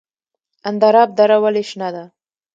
اندراب 0.69 1.09
دره 1.17 1.37
ولې 1.43 1.63
شنه 1.69 1.89
ده؟ 1.95 2.03